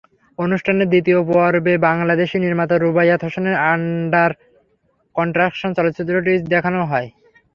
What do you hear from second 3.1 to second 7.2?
হোসেনের under construction চলচ্চিত্রটি দেখানো হয়।